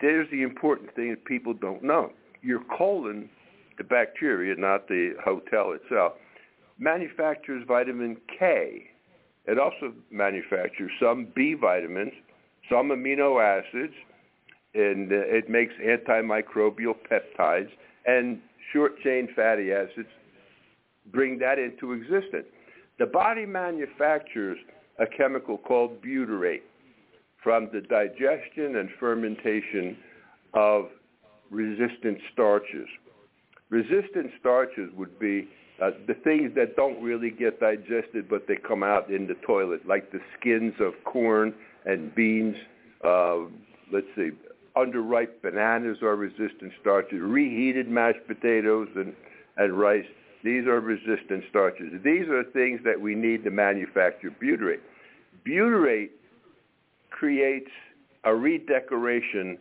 there's 0.00 0.30
the 0.30 0.42
important 0.42 0.94
thing 0.94 1.10
that 1.10 1.24
people 1.24 1.54
don't 1.54 1.82
know. 1.82 2.12
Your 2.42 2.60
colon, 2.76 3.28
the 3.78 3.84
bacteria, 3.84 4.54
not 4.56 4.88
the 4.88 5.14
hotel 5.22 5.72
itself, 5.72 6.14
manufactures 6.78 7.64
vitamin 7.66 8.16
K 8.38 8.90
it 9.46 9.58
also 9.58 9.92
manufactures 10.10 10.90
some 11.00 11.28
B 11.34 11.54
vitamins, 11.54 12.12
some 12.68 12.88
amino 12.88 13.40
acids, 13.40 13.94
and 14.76 15.10
uh, 15.10 15.16
it 15.16 15.48
makes 15.48 15.74
antimicrobial 15.82 16.94
peptides 17.10 17.70
and 18.04 18.38
short-chain 18.72 19.28
fatty 19.34 19.72
acids 19.72 20.08
bring 21.12 21.38
that 21.38 21.58
into 21.58 21.92
existence. 21.92 22.46
The 22.98 23.06
body 23.06 23.46
manufactures 23.46 24.58
a 24.98 25.06
chemical 25.06 25.58
called 25.58 26.02
butyrate 26.02 26.62
from 27.42 27.68
the 27.72 27.80
digestion 27.80 28.76
and 28.76 28.88
fermentation 28.98 29.96
of 30.54 30.86
resistant 31.50 32.18
starches. 32.32 32.88
Resistant 33.70 34.30
starches 34.40 34.90
would 34.96 35.18
be 35.18 35.48
uh, 35.82 35.90
the 36.06 36.14
things 36.14 36.52
that 36.56 36.74
don't 36.76 37.02
really 37.02 37.30
get 37.30 37.60
digested, 37.60 38.28
but 38.28 38.46
they 38.48 38.56
come 38.56 38.82
out 38.82 39.10
in 39.10 39.26
the 39.26 39.34
toilet, 39.46 39.86
like 39.86 40.10
the 40.10 40.20
skins 40.38 40.72
of 40.80 40.92
corn 41.04 41.52
and 41.84 42.14
beans. 42.14 42.56
Uh, 43.04 43.40
let's 43.92 44.06
see, 44.16 44.30
underripe 44.76 45.42
bananas 45.42 45.98
are 46.02 46.16
resistant 46.16 46.72
starches. 46.80 47.18
Reheated 47.20 47.88
mashed 47.88 48.26
potatoes 48.26 48.88
and, 48.94 49.14
and 49.56 49.78
rice, 49.78 50.04
these 50.44 50.66
are 50.66 50.80
resistant 50.80 51.44
starches. 51.50 51.92
These 52.04 52.28
are 52.28 52.44
things 52.44 52.80
that 52.84 53.00
we 53.00 53.14
need 53.14 53.44
to 53.44 53.50
manufacture 53.50 54.30
butyrate. 54.30 54.80
Butyrate 55.46 56.10
creates 57.10 57.70
a 58.24 58.34
redecoration 58.34 59.58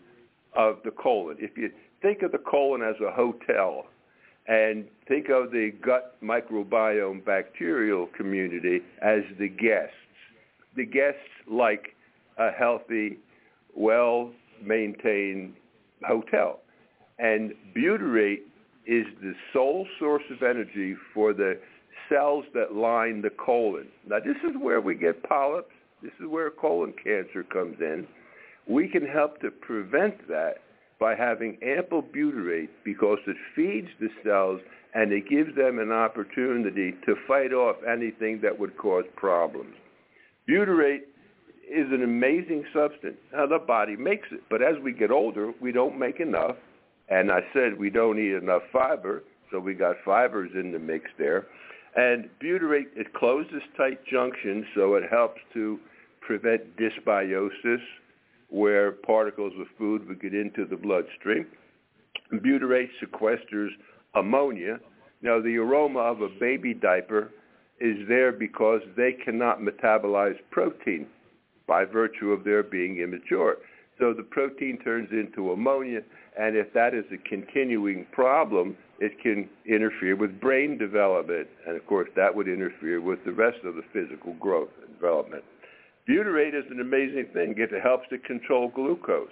of 0.53 0.77
the 0.84 0.91
colon. 0.91 1.38
If 1.39 1.57
you 1.57 1.72
think 2.01 2.22
of 2.22 2.31
the 2.31 2.38
colon 2.39 2.81
as 2.81 2.95
a 3.01 3.12
hotel, 3.12 3.86
and 4.48 4.86
think 5.07 5.29
of 5.29 5.51
the 5.51 5.72
gut 5.84 6.17
microbiome 6.24 7.25
bacterial 7.25 8.07
community 8.15 8.81
as 9.01 9.22
the 9.39 9.48
guests. 9.48 9.95
The 10.75 10.86
guests 10.86 11.19
like 11.50 11.95
a 12.38 12.51
healthy, 12.51 13.17
well-maintained 14.59 15.53
hotel. 16.07 16.59
And 17.19 17.53
butyrate 17.75 18.43
is 18.85 19.05
the 19.21 19.33
sole 19.53 19.88
source 20.00 20.24
of 20.31 20.43
energy 20.43 20.95
for 21.13 21.33
the 21.33 21.59
cells 22.09 22.45
that 22.53 22.74
line 22.74 23.21
the 23.21 23.29
colon. 23.29 23.88
Now, 24.07 24.19
this 24.19 24.38
is 24.43 24.55
where 24.62 24.81
we 24.81 24.95
get 24.95 25.24
polyps. 25.24 25.71
This 26.03 26.12
is 26.19 26.27
where 26.27 26.51
colon 26.51 26.93
cancer 27.03 27.43
comes 27.43 27.77
in. 27.79 28.05
We 28.67 28.88
can 28.88 29.05
help 29.05 29.41
to 29.41 29.50
prevent 29.50 30.27
that 30.27 30.55
by 31.00 31.15
having 31.15 31.57
ample 31.63 32.03
butyrate 32.03 32.69
because 32.83 33.19
it 33.27 33.38
feeds 33.55 33.88
the 34.00 34.09
cells 34.24 34.62
and 34.93 35.12
it 35.12 35.27
gives 35.29 35.55
them 35.55 35.79
an 35.79 35.91
opportunity 35.91 36.93
to 37.05 37.15
fight 37.27 37.53
off 37.53 37.75
anything 37.88 38.39
that 38.41 38.57
would 38.57 38.77
cause 38.77 39.03
problems. 39.15 39.75
Butyrate 40.50 41.01
is 41.69 41.91
an 41.91 42.03
amazing 42.03 42.63
substance. 42.74 43.17
Now, 43.34 43.48
the 43.48 43.60
body 43.60 43.95
makes 43.95 44.27
it, 44.31 44.41
but 44.50 44.62
as 44.62 44.75
we 44.84 44.93
get 44.93 45.12
older, 45.12 45.53
we 45.62 45.72
don't 45.72 45.98
make 45.98 46.19
enough. 46.19 46.55
And 47.10 47.31
I 47.31 47.41
said 47.53 47.77
we 47.77 47.89
don't 47.89 48.19
eat 48.19 48.34
enough 48.34 48.63
fiber, 48.72 49.24
so 49.51 49.60
we 49.60 49.74
got 49.74 49.95
fibers 50.03 50.51
in 50.55 50.72
the 50.72 50.79
mix 50.79 51.05
there. 51.17 51.48
And 51.95 52.29
butyrate, 52.43 52.95
it 52.95 53.13
closes 53.13 53.62
tight 53.77 54.00
junctions, 54.05 54.65
so 54.75 54.95
it 54.95 55.03
helps 55.10 55.39
to 55.53 55.79
prevent 56.22 56.77
dysbiosis, 56.77 57.81
where 58.50 58.91
particles 58.91 59.53
of 59.60 59.67
food 59.77 60.07
would 60.07 60.22
get 60.22 60.34
into 60.34 60.65
the 60.65 60.75
bloodstream. 60.75 61.45
Butyrate 62.34 62.89
sequesters 63.03 63.69
ammonia. 64.15 64.79
Now, 65.22 65.41
the 65.41 65.57
aroma 65.57 66.00
of 66.00 66.22
a 66.22 66.29
baby 66.39 66.74
diaper 66.74 67.31
is 67.79 67.98
there 68.07 68.31
because 68.31 68.81
they 68.95 69.13
cannot 69.13 69.60
metabolize 69.60 70.38
protein 70.51 71.07
by 71.67 71.86
virtue 71.86 72.31
of 72.31 72.43
their 72.43 72.63
being 72.63 72.98
immature. 72.98 73.57
So 74.00 74.13
the 74.13 74.24
protein 74.24 74.77
turns 74.84 75.10
into 75.12 75.51
ammonia, 75.51 76.01
and 76.38 76.55
if 76.55 76.74
that 76.74 76.93
is 76.93 77.05
a 77.13 77.29
continuing 77.29 78.05
problem, 78.12 78.75
it 79.00 79.13
can 79.22 79.50
interfere 79.65 80.15
with 80.15 80.39
brain 80.39 80.77
development, 80.77 81.48
and 81.65 81.75
of 81.75 81.86
course 81.88 82.10
that 82.15 82.34
would 82.34 82.48
interfere 82.48 83.01
with 83.01 83.24
the 83.25 83.31
rest 83.31 83.57
of 83.63 83.75
the 83.75 83.84
physical 83.93 84.34
growth 84.34 84.69
and 84.86 84.93
development. 84.93 85.43
Butyrate 86.07 86.53
is 86.53 86.65
an 86.69 86.81
amazing 86.81 87.27
thing. 87.34 87.55
It 87.57 87.72
helps 87.81 88.07
to 88.10 88.19
control 88.19 88.69
glucose. 88.69 89.27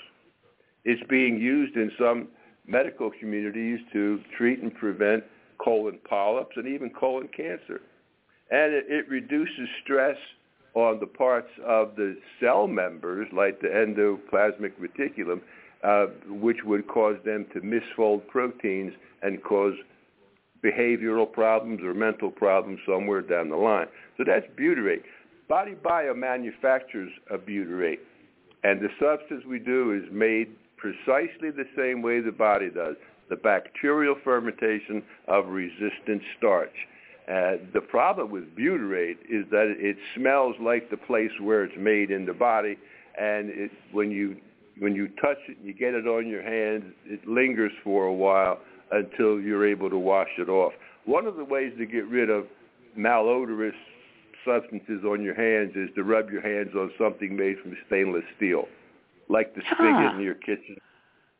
It's 0.85 1.01
being 1.09 1.39
used 1.39 1.75
in 1.75 1.91
some 1.99 2.29
medical 2.65 3.11
communities 3.19 3.79
to 3.93 4.19
treat 4.37 4.61
and 4.61 4.73
prevent 4.73 5.23
colon 5.63 5.99
polyps 6.09 6.55
and 6.55 6.67
even 6.67 6.89
colon 6.89 7.27
cancer. 7.35 7.81
And 8.49 8.73
it, 8.73 8.85
it 8.89 9.07
reduces 9.09 9.67
stress 9.83 10.17
on 10.75 10.99
the 10.99 11.07
parts 11.07 11.49
of 11.65 11.95
the 11.95 12.17
cell 12.39 12.67
members, 12.67 13.27
like 13.31 13.61
the 13.61 13.67
endoplasmic 13.67 14.73
reticulum, 14.79 15.41
uh, 15.83 16.07
which 16.27 16.57
would 16.63 16.87
cause 16.87 17.17
them 17.25 17.45
to 17.53 17.61
misfold 17.61 18.27
proteins 18.27 18.93
and 19.21 19.43
cause 19.43 19.73
behavioral 20.63 21.31
problems 21.31 21.81
or 21.83 21.93
mental 21.93 22.31
problems 22.31 22.79
somewhere 22.87 23.21
down 23.21 23.49
the 23.49 23.55
line. 23.55 23.87
So 24.17 24.23
that's 24.25 24.45
butyrate. 24.57 25.03
Body 25.49 25.75
Bio 25.75 26.13
manufactures 26.13 27.11
a 27.29 27.37
butyrate, 27.37 27.99
and 28.63 28.79
the 28.79 28.89
substance 28.99 29.43
we 29.45 29.59
do 29.59 29.91
is 29.91 30.09
made 30.11 30.47
precisely 30.77 31.51
the 31.51 31.67
same 31.77 32.01
way 32.01 32.21
the 32.21 32.31
body 32.31 32.69
does, 32.69 32.95
the 33.29 33.35
bacterial 33.35 34.15
fermentation 34.23 35.03
of 35.27 35.47
resistant 35.47 36.21
starch. 36.37 36.73
Uh, 37.27 37.55
the 37.73 37.79
problem 37.79 38.31
with 38.31 38.43
butyrate 38.55 39.19
is 39.29 39.45
that 39.49 39.73
it 39.77 39.95
smells 40.15 40.55
like 40.61 40.89
the 40.89 40.97
place 40.97 41.31
where 41.41 41.63
it's 41.63 41.77
made 41.77 42.11
in 42.11 42.25
the 42.25 42.33
body, 42.33 42.77
and 43.17 43.49
it, 43.49 43.71
when 43.93 44.11
you 44.11 44.35
when 44.79 44.95
you 44.95 45.07
touch 45.21 45.37
it, 45.47 45.57
you 45.63 45.73
get 45.73 45.93
it 45.93 46.05
on 46.05 46.27
your 46.27 46.41
hands. 46.41 46.83
It 47.05 47.25
lingers 47.27 47.71
for 47.83 48.07
a 48.07 48.13
while 48.13 48.59
until 48.91 49.39
you're 49.39 49.65
able 49.67 49.89
to 49.89 49.97
wash 49.97 50.29
it 50.37 50.49
off. 50.49 50.73
One 51.05 51.25
of 51.25 51.37
the 51.37 51.45
ways 51.45 51.73
to 51.77 51.85
get 51.85 52.07
rid 52.07 52.29
of 52.29 52.45
malodorous 52.97 53.71
substances 54.45 55.03
on 55.05 55.21
your 55.21 55.35
hands 55.35 55.73
is 55.75 55.89
to 55.95 56.03
rub 56.03 56.29
your 56.29 56.41
hands 56.41 56.75
on 56.75 56.91
something 56.97 57.35
made 57.35 57.57
from 57.61 57.77
stainless 57.87 58.23
steel, 58.35 58.65
like 59.29 59.55
the 59.55 59.61
spigot 59.61 60.11
huh. 60.11 60.17
in 60.17 60.21
your 60.21 60.35
kitchen. 60.35 60.77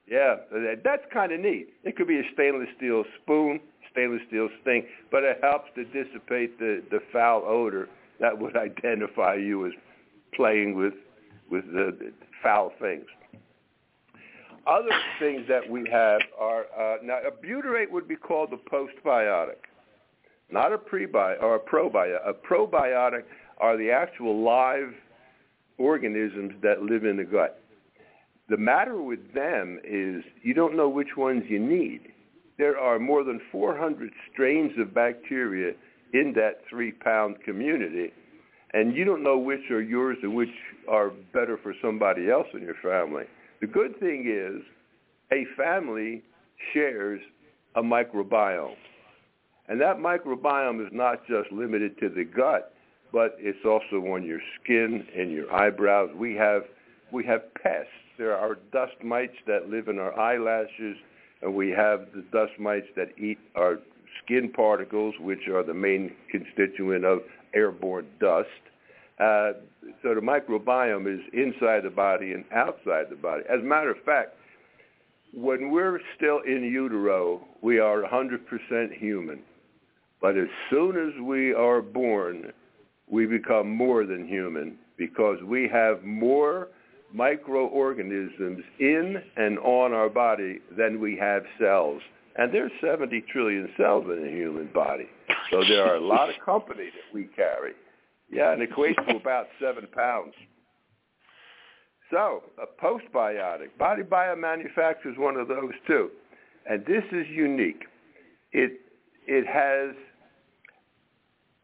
Yeah, 0.07 0.35
that's 0.83 1.03
kind 1.13 1.31
of 1.31 1.39
neat. 1.39 1.69
It 1.83 1.95
could 1.95 2.07
be 2.07 2.19
a 2.19 2.23
stainless 2.33 2.67
steel 2.77 3.03
spoon, 3.21 3.59
stainless 3.93 4.21
steel 4.27 4.49
thing, 4.63 4.85
but 5.11 5.23
it 5.23 5.39
helps 5.41 5.69
to 5.75 5.85
dissipate 5.85 6.59
the, 6.59 6.83
the 6.91 6.99
foul 7.11 7.43
odor 7.47 7.87
that 8.19 8.37
would 8.37 8.57
identify 8.69 9.35
you 9.35 9.65
as 9.65 9.73
playing 10.35 10.75
with 10.75 10.93
with 11.49 11.65
the, 11.67 11.95
the 11.99 12.11
foul 12.41 12.71
things. 12.81 13.05
Other 14.67 14.89
things 15.19 15.45
that 15.47 15.69
we 15.69 15.87
have 15.91 16.21
are 16.39 16.65
uh, 16.77 16.97
now 17.03 17.19
a 17.19 17.45
butyrate 17.45 17.91
would 17.91 18.07
be 18.07 18.15
called 18.15 18.49
a 18.53 18.69
postbiotic 18.69 19.57
not 20.53 20.71
a 20.71 20.77
prebi 20.77 21.41
or 21.41 21.55
a 21.55 21.59
probiotic. 21.59 22.19
A 22.25 22.33
probiotic 22.33 23.23
are 23.57 23.75
the 23.75 23.89
actual 23.89 24.43
live 24.43 24.93
organisms 25.77 26.53
that 26.61 26.83
live 26.83 27.03
in 27.03 27.17
the 27.17 27.23
gut. 27.23 27.61
The 28.49 28.57
matter 28.57 29.01
with 29.01 29.33
them 29.33 29.79
is 29.83 30.23
you 30.43 30.53
don't 30.53 30.77
know 30.77 30.87
which 30.87 31.17
ones 31.17 31.43
you 31.47 31.59
need. 31.59 32.01
There 32.57 32.77
are 32.77 32.99
more 32.99 33.23
than 33.23 33.41
400 33.51 34.11
strains 34.31 34.71
of 34.77 34.93
bacteria 34.93 35.73
in 36.13 36.33
that 36.35 36.61
three-pound 36.69 37.37
community, 37.43 38.11
and 38.73 38.95
you 38.95 39.05
don't 39.05 39.23
know 39.23 39.37
which 39.37 39.71
are 39.71 39.81
yours 39.81 40.17
and 40.21 40.35
which 40.35 40.49
are 40.87 41.11
better 41.33 41.57
for 41.61 41.73
somebody 41.81 42.29
else 42.29 42.47
in 42.53 42.61
your 42.61 42.75
family. 42.81 43.25
The 43.61 43.67
good 43.67 43.99
thing 43.99 44.25
is 44.27 44.63
a 45.31 45.45
family 45.55 46.21
shares 46.73 47.21
a 47.75 47.81
microbiome. 47.81 48.75
And 49.67 49.79
that 49.81 49.97
microbiome 49.97 50.85
is 50.85 50.91
not 50.91 51.25
just 51.27 51.51
limited 51.51 51.97
to 51.99 52.09
the 52.09 52.23
gut, 52.23 52.73
but 53.11 53.35
it's 53.39 53.65
also 53.65 54.05
on 54.13 54.23
your 54.25 54.39
skin 54.61 55.05
and 55.15 55.31
your 55.31 55.51
eyebrows. 55.53 56.09
We 56.15 56.35
have 56.35 56.63
we 57.11 57.23
have 57.25 57.53
pests. 57.53 57.91
There 58.17 58.35
are 58.35 58.57
dust 58.71 59.03
mites 59.03 59.35
that 59.47 59.69
live 59.69 59.87
in 59.87 59.99
our 59.99 60.17
eyelashes, 60.19 60.97
we 61.49 61.69
have 61.69 62.07
the 62.13 62.23
dust 62.31 62.59
mites 62.59 62.87
that 62.95 63.09
eat 63.17 63.37
our 63.55 63.79
skin 64.23 64.49
particles, 64.49 65.15
which 65.19 65.47
are 65.47 65.63
the 65.63 65.73
main 65.73 66.11
constituent 66.31 67.05
of 67.05 67.19
airborne 67.53 68.07
dust. 68.19 68.47
Uh, 69.19 69.53
so 70.01 70.15
the 70.15 70.21
microbiome 70.21 71.13
is 71.13 71.21
inside 71.33 71.83
the 71.83 71.89
body 71.89 72.33
and 72.33 72.45
outside 72.53 73.05
the 73.09 73.15
body. 73.15 73.43
As 73.49 73.59
a 73.59 73.63
matter 73.63 73.91
of 73.91 73.97
fact, 74.03 74.35
when 75.33 75.71
we're 75.71 75.99
still 76.15 76.39
in 76.45 76.63
utero, 76.63 77.41
we 77.61 77.79
are 77.79 78.03
100% 78.03 78.93
human. 78.97 79.39
But 80.21 80.37
as 80.37 80.47
soon 80.69 80.95
as 80.95 81.19
we 81.21 81.53
are 81.53 81.81
born, 81.81 82.53
we 83.09 83.25
become 83.25 83.69
more 83.69 84.05
than 84.05 84.27
human 84.27 84.77
because 84.97 85.37
we 85.43 85.67
have 85.71 86.03
more 86.03 86.69
microorganisms 87.13 88.63
in 88.79 89.21
and 89.37 89.59
on 89.59 89.93
our 89.93 90.09
body 90.09 90.59
than 90.75 90.99
we 90.99 91.15
have 91.17 91.43
cells. 91.59 92.01
And 92.35 92.51
there's 92.51 92.71
70 92.81 93.23
trillion 93.31 93.69
cells 93.77 94.05
in 94.05 94.27
a 94.27 94.31
human 94.31 94.69
body. 94.73 95.07
So 95.51 95.63
there 95.63 95.85
are 95.85 95.95
a 95.95 96.01
lot 96.01 96.29
of 96.29 96.35
company 96.43 96.85
that 96.85 97.13
we 97.13 97.25
carry. 97.35 97.73
Yeah, 98.31 98.53
and 98.53 98.67
equates 98.67 98.95
to 99.07 99.15
about 99.15 99.45
seven 99.61 99.87
pounds. 99.93 100.33
So 102.09 102.43
a 102.61 102.83
postbiotic, 102.83 103.77
Body 103.77 104.01
Bio 104.01 104.35
manufactures 104.35 105.15
one 105.17 105.35
of 105.35 105.47
those 105.47 105.73
too. 105.85 106.09
And 106.67 106.83
this 106.85 107.03
is 107.11 107.27
unique. 107.29 107.83
It, 108.51 108.81
it 109.27 109.45
has 109.45 109.95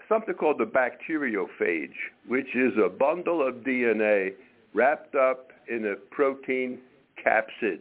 something 0.08 0.36
called 0.36 0.60
the 0.60 0.66
bacteriophage, 0.66 1.96
which 2.28 2.56
is 2.56 2.74
a 2.84 2.90
bundle 2.90 3.48
of 3.48 3.56
DNA 3.56 4.34
wrapped 4.74 5.16
up 5.16 5.52
in 5.70 5.86
a 5.86 5.96
protein 6.14 6.80
capsid, 7.26 7.80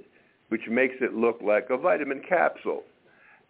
which 0.48 0.62
makes 0.70 0.96
it 1.00 1.14
look 1.14 1.40
like 1.42 1.68
a 1.70 1.76
vitamin 1.76 2.22
capsule. 2.28 2.82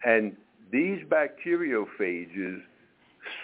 And 0.05 0.37
these 0.71 1.01
bacteriophages 1.09 2.61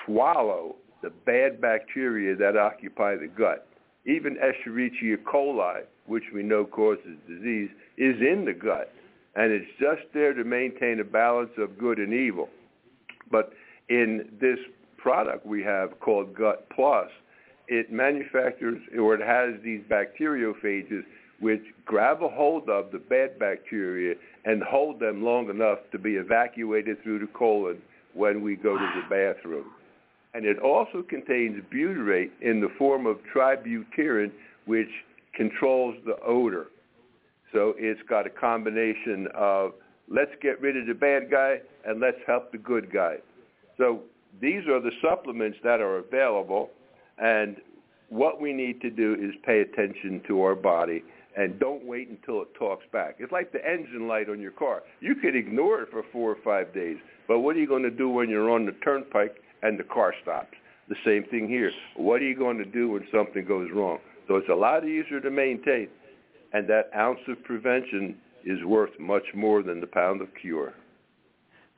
swallow 0.04 0.76
the 1.02 1.10
bad 1.10 1.60
bacteria 1.60 2.36
that 2.36 2.56
occupy 2.56 3.16
the 3.16 3.28
gut. 3.28 3.66
Even 4.06 4.36
Escherichia 4.36 5.16
coli, 5.22 5.82
which 6.06 6.24
we 6.34 6.42
know 6.42 6.64
causes 6.64 7.16
disease, 7.28 7.70
is 7.96 8.16
in 8.20 8.44
the 8.44 8.52
gut. 8.52 8.92
And 9.36 9.52
it's 9.52 9.70
just 9.80 10.02
there 10.12 10.32
to 10.32 10.44
maintain 10.44 11.00
a 11.00 11.04
balance 11.04 11.50
of 11.58 11.78
good 11.78 11.98
and 11.98 12.12
evil. 12.12 12.48
But 13.30 13.52
in 13.88 14.28
this 14.40 14.58
product 14.96 15.44
we 15.44 15.62
have 15.62 15.98
called 16.00 16.34
Gut 16.34 16.66
Plus, 16.74 17.08
it 17.68 17.92
manufactures 17.92 18.80
or 18.98 19.14
it 19.14 19.20
has 19.20 19.60
these 19.62 19.80
bacteriophages 19.90 21.02
which 21.40 21.62
grab 21.84 22.22
a 22.22 22.28
hold 22.28 22.68
of 22.68 22.90
the 22.92 22.98
bad 22.98 23.38
bacteria 23.38 24.14
and 24.44 24.62
hold 24.62 25.00
them 25.00 25.22
long 25.22 25.50
enough 25.50 25.78
to 25.92 25.98
be 25.98 26.14
evacuated 26.14 27.02
through 27.02 27.18
the 27.18 27.26
colon 27.28 27.80
when 28.14 28.42
we 28.42 28.56
go 28.56 28.78
to 28.78 28.90
the 28.94 29.02
ah. 29.04 29.08
bathroom. 29.34 29.66
And 30.34 30.44
it 30.44 30.58
also 30.58 31.02
contains 31.02 31.62
butyrate 31.72 32.30
in 32.40 32.60
the 32.60 32.68
form 32.78 33.06
of 33.06 33.18
tributyrin, 33.34 34.32
which 34.66 34.88
controls 35.34 35.96
the 36.04 36.16
odor. 36.24 36.66
So 37.52 37.74
it's 37.78 38.00
got 38.08 38.26
a 38.26 38.30
combination 38.30 39.28
of 39.34 39.72
let's 40.08 40.32
get 40.42 40.60
rid 40.60 40.76
of 40.76 40.86
the 40.86 40.94
bad 40.94 41.30
guy 41.30 41.58
and 41.86 42.00
let's 42.00 42.18
help 42.26 42.52
the 42.52 42.58
good 42.58 42.92
guy. 42.92 43.16
So 43.78 44.00
these 44.40 44.66
are 44.68 44.80
the 44.80 44.90
supplements 45.00 45.58
that 45.62 45.80
are 45.80 45.98
available, 45.98 46.70
and 47.18 47.56
what 48.08 48.40
we 48.40 48.52
need 48.52 48.80
to 48.82 48.90
do 48.90 49.14
is 49.14 49.34
pay 49.44 49.60
attention 49.60 50.22
to 50.28 50.42
our 50.42 50.54
body 50.54 51.02
and 51.36 51.58
don't 51.58 51.84
wait 51.84 52.08
until 52.08 52.42
it 52.42 52.48
talks 52.56 52.84
back. 52.92 53.16
It's 53.18 53.32
like 53.32 53.52
the 53.52 53.64
engine 53.66 54.06
light 54.06 54.28
on 54.28 54.40
your 54.40 54.52
car. 54.52 54.82
You 55.00 55.14
could 55.16 55.34
ignore 55.34 55.82
it 55.82 55.90
for 55.90 56.04
four 56.12 56.30
or 56.30 56.38
five 56.44 56.72
days, 56.72 56.96
but 57.26 57.40
what 57.40 57.56
are 57.56 57.58
you 57.58 57.66
going 57.66 57.82
to 57.82 57.90
do 57.90 58.08
when 58.08 58.30
you're 58.30 58.50
on 58.50 58.66
the 58.66 58.76
turnpike 58.84 59.36
and 59.62 59.78
the 59.78 59.84
car 59.84 60.14
stops? 60.22 60.54
The 60.88 60.96
same 61.04 61.24
thing 61.24 61.48
here. 61.48 61.72
What 61.96 62.20
are 62.20 62.24
you 62.24 62.36
going 62.36 62.58
to 62.58 62.64
do 62.64 62.90
when 62.90 63.06
something 63.12 63.44
goes 63.44 63.70
wrong? 63.72 63.98
So 64.28 64.36
it's 64.36 64.48
a 64.48 64.54
lot 64.54 64.84
easier 64.84 65.20
to 65.20 65.30
maintain, 65.30 65.88
and 66.52 66.68
that 66.68 66.90
ounce 66.96 67.20
of 67.28 67.42
prevention 67.42 68.16
is 68.44 68.62
worth 68.64 68.90
much 69.00 69.24
more 69.34 69.62
than 69.62 69.80
the 69.80 69.86
pound 69.86 70.20
of 70.20 70.28
cure. 70.40 70.74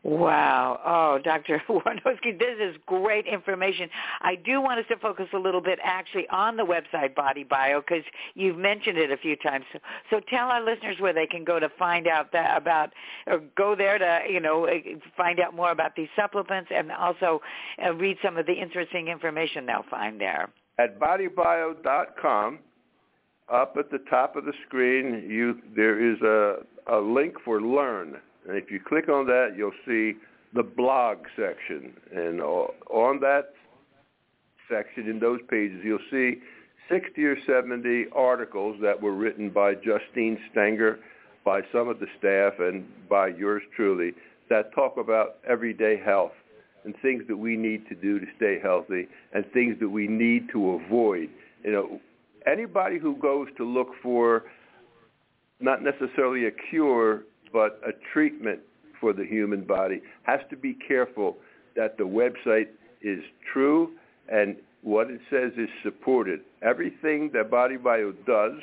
Wow. 0.06 0.78
Oh, 0.86 1.18
Dr. 1.20 1.60
Wnorowski, 1.68 2.38
this 2.38 2.56
is 2.60 2.76
great 2.86 3.26
information. 3.26 3.90
I 4.20 4.36
do 4.36 4.60
want 4.60 4.78
us 4.78 4.84
to 4.88 4.96
focus 4.98 5.26
a 5.34 5.36
little 5.36 5.60
bit 5.60 5.80
actually 5.82 6.28
on 6.28 6.56
the 6.56 6.62
website 6.62 7.16
Body 7.16 7.42
Bio 7.42 7.80
because 7.80 8.04
you've 8.34 8.56
mentioned 8.56 8.98
it 8.98 9.10
a 9.10 9.16
few 9.16 9.34
times. 9.34 9.64
So, 9.72 9.80
so 10.10 10.20
tell 10.28 10.46
our 10.46 10.64
listeners 10.64 10.98
where 11.00 11.12
they 11.12 11.26
can 11.26 11.42
go 11.42 11.58
to 11.58 11.68
find 11.76 12.06
out 12.06 12.30
that 12.30 12.56
about 12.56 12.92
or 13.26 13.40
go 13.56 13.75
there 13.75 13.98
to, 13.98 14.20
you 14.30 14.38
know, 14.38 14.68
find 15.16 15.40
out 15.40 15.56
more 15.56 15.72
about 15.72 15.96
these 15.96 16.08
supplements 16.14 16.70
and 16.72 16.92
also 16.92 17.40
uh, 17.84 17.92
read 17.92 18.16
some 18.22 18.36
of 18.36 18.46
the 18.46 18.54
interesting 18.54 19.08
information 19.08 19.66
they'll 19.66 19.82
find 19.90 20.20
there. 20.20 20.50
At 20.78 21.00
bodybio.com, 21.00 22.60
up 23.52 23.75
at 23.76 23.90
the 23.90 23.98
top 24.08 24.36
of 24.36 24.44
the 24.44 24.52
screen, 24.68 25.26
you 25.28 25.58
there 25.75 25.98
is 25.98 26.20
a, 26.20 26.58
a 26.86 26.98
link 26.98 27.34
for 27.44 27.60
Learn 27.60 28.18
and 28.48 28.56
if 28.56 28.70
you 28.70 28.80
click 28.80 29.08
on 29.08 29.26
that, 29.26 29.54
you'll 29.56 29.72
see 29.86 30.14
the 30.54 30.62
blog 30.62 31.18
section. 31.36 31.94
And 32.14 32.40
on 32.40 33.20
that 33.20 33.54
section, 34.70 35.08
in 35.08 35.18
those 35.18 35.40
pages, 35.48 35.80
you'll 35.84 35.98
see 36.10 36.40
60 36.88 37.24
or 37.24 37.36
70 37.46 38.06
articles 38.14 38.76
that 38.82 39.00
were 39.00 39.14
written 39.14 39.50
by 39.50 39.74
Justine 39.74 40.38
Stenger, 40.50 41.00
by 41.44 41.62
some 41.72 41.88
of 41.88 41.98
the 41.98 42.06
staff, 42.18 42.54
and 42.58 42.86
by 43.08 43.28
yours 43.28 43.62
truly 43.74 44.12
that 44.48 44.72
talk 44.74 44.96
about 44.96 45.38
everyday 45.48 45.96
health 45.96 46.32
and 46.84 46.94
things 47.02 47.24
that 47.28 47.36
we 47.36 47.56
need 47.56 47.88
to 47.88 47.94
do 47.96 48.20
to 48.20 48.26
stay 48.36 48.60
healthy 48.62 49.08
and 49.32 49.44
things 49.52 49.76
that 49.80 49.88
we 49.88 50.06
need 50.06 50.48
to 50.52 50.74
avoid. 50.74 51.28
You 51.64 51.72
know, 51.72 52.00
anybody 52.46 52.98
who 52.98 53.16
goes 53.16 53.48
to 53.56 53.64
look 53.64 53.88
for 54.02 54.44
not 55.58 55.82
necessarily 55.82 56.46
a 56.46 56.50
cure 56.70 57.22
but 57.56 57.80
a 57.88 57.92
treatment 58.12 58.60
for 59.00 59.14
the 59.14 59.25
human 59.25 59.64
body, 59.64 60.02
has 60.25 60.40
to 60.50 60.56
be 60.58 60.76
careful 60.86 61.38
that 61.75 61.96
the 61.96 62.04
website 62.04 62.68
is 63.00 63.20
true 63.50 63.92
and 64.30 64.56
what 64.82 65.10
it 65.10 65.22
says 65.30 65.52
is 65.56 65.70
supported. 65.82 66.40
Everything 66.60 67.30
that 67.32 67.50
Body 67.50 67.78
Bio 67.78 68.12
does 68.26 68.58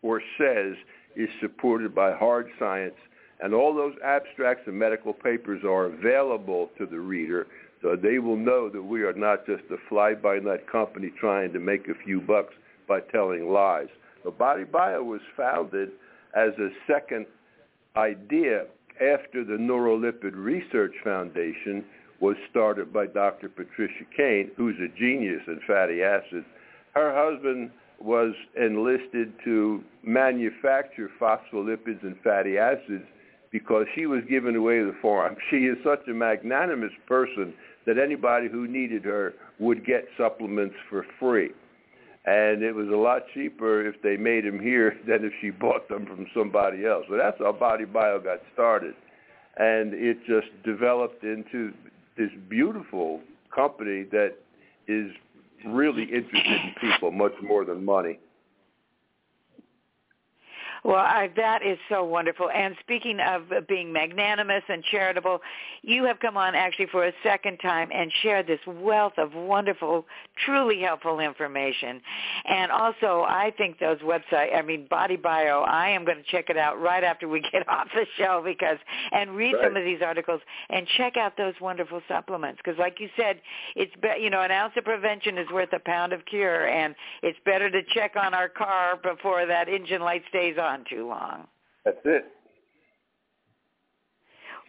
or 0.00 0.22
says 0.38 0.76
is 1.14 1.28
supported 1.42 1.94
by 1.94 2.14
hard 2.14 2.48
science, 2.58 2.94
and 3.42 3.52
all 3.52 3.74
those 3.74 3.94
abstracts 4.02 4.64
and 4.66 4.78
medical 4.78 5.12
papers 5.12 5.60
are 5.62 5.84
available 5.84 6.70
to 6.78 6.86
the 6.86 6.98
reader 6.98 7.46
so 7.82 7.96
they 7.96 8.18
will 8.18 8.38
know 8.38 8.70
that 8.70 8.82
we 8.82 9.02
are 9.02 9.12
not 9.12 9.44
just 9.44 9.64
a 9.70 9.76
fly-by-night 9.90 10.66
company 10.72 11.12
trying 11.20 11.52
to 11.52 11.60
make 11.60 11.86
a 11.88 12.04
few 12.06 12.22
bucks 12.22 12.54
by 12.88 13.00
telling 13.12 13.50
lies. 13.50 13.88
The 14.24 14.30
Body 14.30 14.64
Bio 14.64 15.02
was 15.02 15.20
founded 15.36 15.90
as 16.34 16.52
a 16.58 16.70
second 16.90 17.26
idea 17.96 18.66
after 18.96 19.44
the 19.44 19.56
Neurolipid 19.58 20.34
Research 20.34 20.94
Foundation 21.04 21.84
was 22.20 22.36
started 22.50 22.92
by 22.92 23.06
Dr. 23.06 23.48
Patricia 23.48 24.04
Kane, 24.16 24.50
who's 24.56 24.76
a 24.80 24.88
genius 24.98 25.42
in 25.46 25.60
fatty 25.66 26.02
acids. 26.02 26.46
Her 26.94 27.12
husband 27.14 27.70
was 28.00 28.32
enlisted 28.58 29.32
to 29.44 29.82
manufacture 30.02 31.10
phospholipids 31.20 32.02
and 32.02 32.16
fatty 32.22 32.58
acids 32.58 33.04
because 33.50 33.86
she 33.94 34.06
was 34.06 34.22
giving 34.28 34.56
away 34.56 34.80
the 34.80 34.94
farm. 35.00 35.36
She 35.50 35.66
is 35.66 35.76
such 35.84 36.06
a 36.08 36.14
magnanimous 36.14 36.92
person 37.06 37.54
that 37.86 37.98
anybody 37.98 38.48
who 38.48 38.66
needed 38.66 39.04
her 39.04 39.34
would 39.58 39.86
get 39.86 40.06
supplements 40.16 40.74
for 40.90 41.06
free 41.20 41.50
and 42.26 42.62
it 42.62 42.74
was 42.74 42.88
a 42.88 42.96
lot 42.96 43.22
cheaper 43.32 43.86
if 43.86 44.02
they 44.02 44.16
made 44.16 44.44
them 44.44 44.60
here 44.60 44.98
than 45.06 45.24
if 45.24 45.32
she 45.40 45.50
bought 45.50 45.88
them 45.88 46.06
from 46.06 46.26
somebody 46.34 46.84
else. 46.84 47.04
So 47.08 47.16
that's 47.16 47.38
how 47.38 47.52
Body 47.52 47.84
Bio 47.84 48.20
got 48.20 48.40
started, 48.52 48.94
and 49.56 49.94
it 49.94 50.18
just 50.26 50.48
developed 50.64 51.24
into 51.24 51.72
this 52.16 52.30
beautiful 52.48 53.20
company 53.54 54.04
that 54.04 54.34
is 54.88 55.10
really 55.66 56.04
interested 56.04 56.46
in 56.46 56.74
people 56.80 57.10
much 57.10 57.32
more 57.42 57.64
than 57.64 57.84
money. 57.84 58.18
Well, 60.86 60.94
I, 60.98 61.28
that 61.34 61.66
is 61.66 61.78
so 61.88 62.04
wonderful. 62.04 62.48
And 62.48 62.76
speaking 62.78 63.18
of 63.18 63.66
being 63.66 63.92
magnanimous 63.92 64.62
and 64.68 64.84
charitable, 64.84 65.40
you 65.82 66.04
have 66.04 66.20
come 66.20 66.36
on 66.36 66.54
actually 66.54 66.86
for 66.92 67.04
a 67.04 67.12
second 67.24 67.58
time 67.58 67.88
and 67.92 68.12
shared 68.22 68.46
this 68.46 68.60
wealth 68.68 69.14
of 69.18 69.34
wonderful, 69.34 70.06
truly 70.44 70.80
helpful 70.80 71.18
information. 71.18 72.00
And 72.44 72.70
also, 72.70 73.24
I 73.26 73.52
think 73.58 73.80
those 73.80 73.98
websites, 73.98 74.56
I 74.56 74.62
mean, 74.62 74.86
Body 74.88 75.16
Bio, 75.16 75.62
I 75.62 75.88
am 75.88 76.04
going 76.04 76.18
to 76.18 76.30
check 76.30 76.50
it 76.50 76.56
out 76.56 76.80
right 76.80 77.02
after 77.02 77.26
we 77.26 77.40
get 77.52 77.68
off 77.68 77.88
the 77.92 78.06
show 78.16 78.40
because, 78.44 78.78
and 79.10 79.34
read 79.34 79.54
right. 79.54 79.64
some 79.64 79.76
of 79.76 79.82
these 79.82 80.02
articles 80.04 80.40
and 80.70 80.86
check 80.96 81.16
out 81.16 81.36
those 81.36 81.54
wonderful 81.60 82.00
supplements. 82.06 82.60
Because 82.64 82.78
like 82.78 83.00
you 83.00 83.08
said, 83.16 83.40
it's, 83.74 83.92
be, 84.00 84.22
you 84.22 84.30
know, 84.30 84.42
an 84.42 84.52
ounce 84.52 84.74
of 84.76 84.84
prevention 84.84 85.36
is 85.36 85.48
worth 85.52 85.72
a 85.72 85.80
pound 85.80 86.12
of 86.12 86.24
cure. 86.26 86.68
And 86.68 86.94
it's 87.24 87.38
better 87.44 87.68
to 87.72 87.82
check 87.92 88.14
on 88.14 88.34
our 88.34 88.48
car 88.48 89.00
before 89.02 89.46
that 89.46 89.68
engine 89.68 90.02
light 90.02 90.22
stays 90.28 90.56
on 90.62 90.75
too 90.84 91.06
long. 91.08 91.46
That's 91.84 91.98
it. 92.04 92.26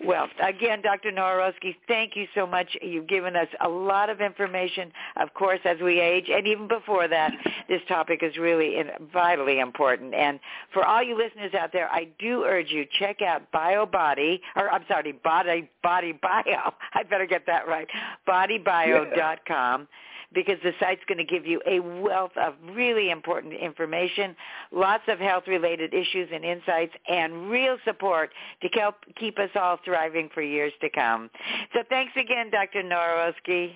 Well, 0.05 0.27
again, 0.43 0.83
Dr. 0.83 1.11
Wnorowski, 1.11 1.75
thank 1.87 2.15
you 2.15 2.27
so 2.35 2.45
much. 2.45 2.77
You've 2.83 3.07
given 3.07 3.35
us 3.35 3.47
a 3.61 3.67
lot 3.67 4.11
of 4.11 4.21
information, 4.21 4.91
of 5.19 5.33
course, 5.33 5.59
as 5.65 5.79
we 5.81 5.99
age, 5.99 6.29
and 6.29 6.45
even 6.45 6.67
before 6.67 7.07
that, 7.07 7.31
this 7.67 7.81
topic 7.87 8.21
is 8.21 8.37
really 8.37 8.75
vitally 9.11 9.59
important. 9.59 10.13
And 10.13 10.39
for 10.71 10.85
all 10.85 11.01
you 11.01 11.17
listeners 11.17 11.55
out 11.55 11.73
there, 11.73 11.89
I 11.91 12.09
do 12.19 12.43
urge 12.43 12.69
you 12.69 12.85
check 12.99 13.23
out 13.23 13.51
BioBody, 13.51 14.39
or 14.55 14.69
I'm 14.69 14.85
sorry, 14.87 15.13
Body 15.23 15.67
Body 15.81 16.11
Bio. 16.21 16.73
I 16.93 17.01
better 17.01 17.25
get 17.25 17.47
that 17.47 17.67
right. 17.67 17.87
BodyBio.com. 18.27 19.81
Yeah 19.81 19.85
because 20.33 20.57
the 20.63 20.73
site's 20.79 21.01
going 21.07 21.17
to 21.17 21.23
give 21.23 21.45
you 21.45 21.61
a 21.65 21.79
wealth 21.79 22.35
of 22.35 22.53
really 22.73 23.11
important 23.11 23.53
information, 23.53 24.35
lots 24.71 25.03
of 25.07 25.19
health-related 25.19 25.93
issues 25.93 26.29
and 26.33 26.43
insights, 26.43 26.93
and 27.07 27.49
real 27.49 27.77
support 27.85 28.31
to 28.61 28.67
help 28.79 28.95
keep 29.17 29.39
us 29.39 29.49
all 29.55 29.79
thriving 29.85 30.29
for 30.33 30.41
years 30.41 30.73
to 30.81 30.89
come. 30.89 31.29
So 31.73 31.79
thanks 31.89 32.13
again, 32.17 32.49
Dr. 32.51 32.83
Wnorowski. 32.83 33.71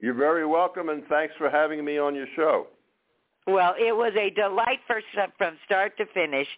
You're 0.00 0.14
very 0.14 0.44
welcome, 0.44 0.90
and 0.90 1.02
thanks 1.06 1.34
for 1.38 1.48
having 1.48 1.82
me 1.84 1.98
on 1.98 2.14
your 2.14 2.26
show. 2.36 2.66
Well, 3.46 3.74
it 3.78 3.94
was 3.94 4.12
a 4.18 4.30
delight 4.30 4.80
from 4.86 5.58
start 5.66 5.96
to 5.98 6.06
finish. 6.14 6.48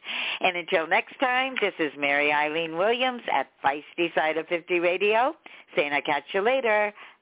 And 0.40 0.56
until 0.56 0.86
next 0.86 1.18
time, 1.18 1.56
this 1.60 1.74
is 1.80 1.92
Mary 1.98 2.32
Eileen 2.32 2.76
Williams 2.76 3.22
at 3.32 3.48
Feisty 3.64 4.14
Side 4.14 4.36
of 4.36 4.46
50 4.46 4.78
Radio 4.78 5.34
saying 5.74 5.92
I'll 5.92 6.02
catch 6.02 6.24
you 6.32 6.42
later. 6.42 6.92